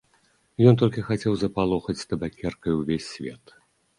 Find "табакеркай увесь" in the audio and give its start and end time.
2.13-3.09